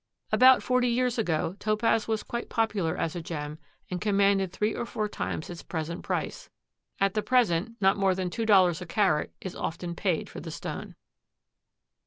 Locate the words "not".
7.79-7.97